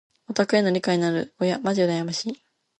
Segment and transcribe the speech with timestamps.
[0.27, 2.41] オタクへの理解のある親まじ羨ましい。